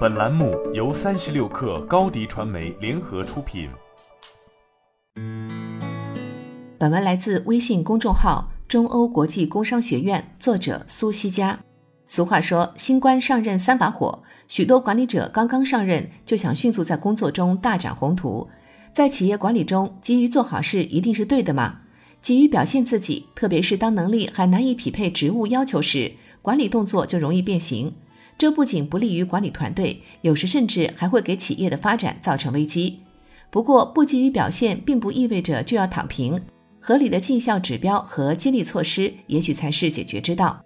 [0.00, 3.70] 本栏目由三十六氪高低传媒联合出品。
[6.76, 11.58] 本文来自微信公众号“中欧国际工商学院”，作者苏西佳。
[12.04, 18.48] 俗话说，新官上任三把火，许多管理者刚刚上任就想迅速在工作中大展宏图。
[18.92, 21.78] 在企业管理中，急于做好事一定是对的吗？
[22.20, 26.12] 急于表现自己，特别是当能力还难以匹配职务要求时，
[26.42, 27.94] 管理动作就容易变形。
[28.40, 32.98] 这不仅不利于管理团队，有时甚至还会给企业的发展造成危机。
[33.50, 36.40] 不过，不急于表现并不意味着就要躺平，
[36.80, 40.58] 合理的绩效指标和激励措施也许才是解决之道。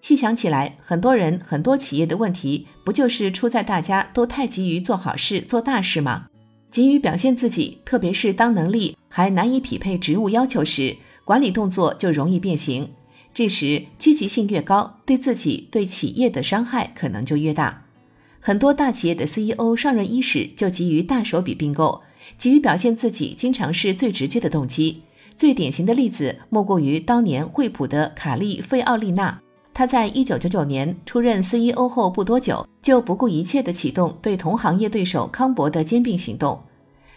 [0.00, 6.26] 细想起来，很多人、很多企业的问题，不就是出在大家都太急于做好事、做大事吗？
[6.72, 12.90] 急于表现自己，特别是当能力还难以匹配职务要求时，管理动作就容易变形。
[13.36, 17.84] 这时，积极性越高，对自己、对企业的伤害可能就越大。
[18.40, 22.00] 很多大企业的 CEO 上任伊始就急于大手笔并购，
[22.38, 25.02] 急于表现自己，经常是最直接的动机。
[25.36, 29.38] 最典型的例子莫过于当年惠普的卡利·费奥利纳。
[29.74, 36.58] 他在一九九九年出任 CEO 后不多久，就不顾一切地启动对同行业对手康柏的兼并行动。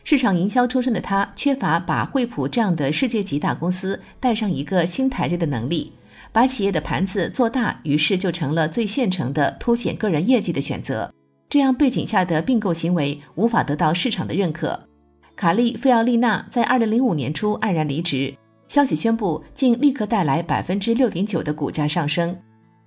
[0.03, 5.94] 市场营销出身的他，缺乏把惠普这样的世界级大公司带上一个新台阶的能力。
[6.31, 11.14] 把企业的盘子做大，于是就成了最现成的凸显个人业绩的选择。
[11.50, 14.88] 这样背景下的并购行为无法得到市场的认可。
[15.36, 18.36] 卡利·费奥利纳在二零零五年初黯然离职，
[18.67, 22.38] 消息宣布竟立刻带来百分之六点九的股价上升。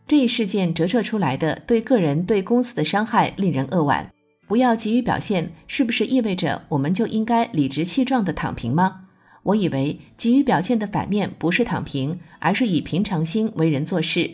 [0.07, 4.09] 这一事件折射出来的对个人、对公司的伤害令人扼腕。
[4.47, 9.01] 不要急于表现，是不是意味着我们就应该理直气壮地躺平吗？
[9.43, 14.31] 我以为急于表现的反面不是躺平，而是以平常心为人做事。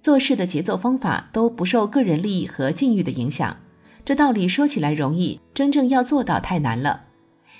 [0.00, 3.56] 做事的节奏方法都不受个人利益和境遇的影响。
[4.04, 7.02] 这道理说起来容易，真正要做到太难了。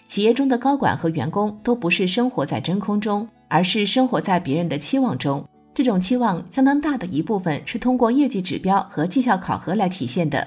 [0.08, 5.48] 企业中的高管和员工都不是生活在真空中，而是生活在别人的期望中。
[5.74, 10.46] 这种期望相当大的一部分是通过业绩指标和绩效考核来体现的。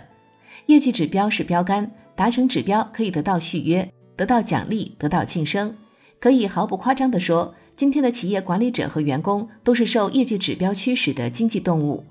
[0.67, 5.73] 业绩指标是标杆，达成指标可以得到续约，得到奖励，得到晋升。
[6.19, 12.03] 可以毫不夸张地说，今天的企业管理者和员工都是受业绩指标驱使的经济动物。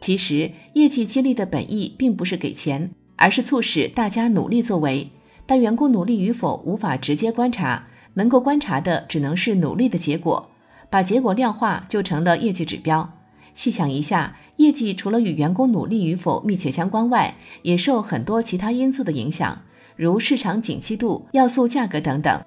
[0.00, 5.10] 其实，业绩激励的本意并不是给钱，而是促使大家努力作为。
[5.46, 10.50] 但员工努力与否无法直接观察，能够观察的只能是努力的结果。
[10.88, 13.18] 把结果量化，就成了业绩指标。
[13.54, 19.62] 细想一下，业绩除了与员工努力与否密切相关外，也受很多其他因素的影响，
[19.96, 22.40] 如市场景气度、要素价格等等。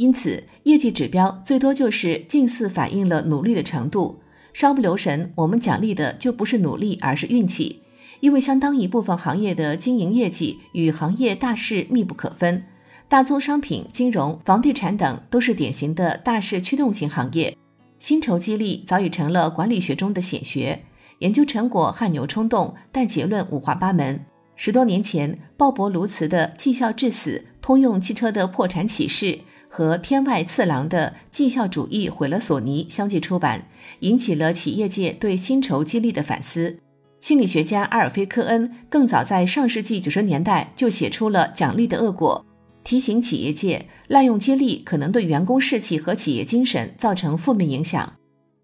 [0.00, 4.18] 因此，业绩指标最多就是近似反映了努力的程度。
[4.54, 7.82] 稍不留神，我们奖励的就不是努力，而是运气。
[8.20, 12.64] 因为相当一部分行业的经营业绩与行业大势密不可分，
[13.10, 17.54] 大宗商品、金融、房地产等都是典型的大势驱动型行业。
[17.98, 20.82] 薪酬激励早已成了管理学中的显学，
[21.18, 24.18] 研究成果汗牛充栋，但结论五花八门。
[24.56, 29.26] 十多年前，鲍勃·卢茨的《绩效致死：通用汽车的破产启示》。
[29.72, 33.68] 和天外次郎的绩效主义毁了索尼相继出版，
[34.00, 36.80] 引起了企业界对薪酬激励的反思。
[37.20, 42.44] 心理学家阿尔菲科恩更早在上世纪九十年代就写出了奖励的恶果，
[42.82, 48.14] 提醒企业界滥用激励可能对员工士气和企业精神造成负面影响。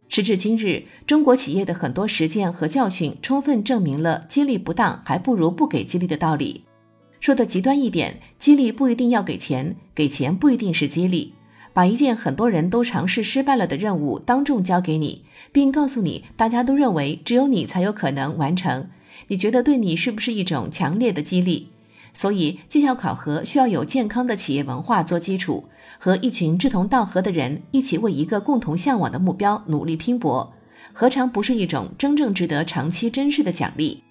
[0.09, 6.65] 时至今日，中国企业的很多实践和教训充分证明了激励不当还不如不给激励的道理。
[7.21, 11.35] 说的极端一点，激励不一定要给钱，给钱不一定是激励。
[11.73, 18.89] 把一件很多人都尝试失败了的任务当众交给你，并告诉你大家都认为只有你才有可能完成，
[19.29, 21.69] 你觉得对你是不是一种强烈的激励？
[22.15, 30.55] 所以绩效考核需要有健康的企业文化做基础，和一群志同道合的人一起为一个共同向往的目标努力拼搏，
[30.95, 34.03] 何尝不是一种真正值得长期珍视的奖励？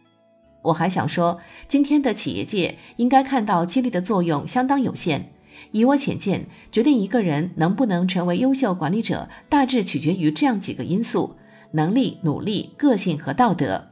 [0.66, 5.31] 我还想说，今天的企业界应该看到激励的作用相当有限。
[5.72, 11.36] 以我浅见，决定一个人能不能成为优秀管理者，大致取决于这样几个因素：
[11.72, 13.89] 能力、努力、个性和道德。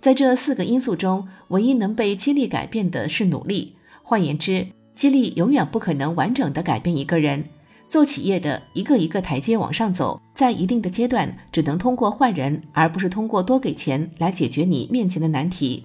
[0.00, 3.76] 在这四个因素中，唯一能被激励改变的是努力。
[4.02, 7.44] 换言之，激励永远不可能完整的改变一个人。
[7.88, 15.84] 做企业的一个一个台阶往上走，在一定的阶段，只能通过换人，而不是通过多给钱来解决你面前的难题。